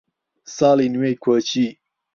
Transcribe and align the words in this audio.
ساڵی 0.55 0.87
نوێی 0.95 1.15
کۆچی 1.23 1.67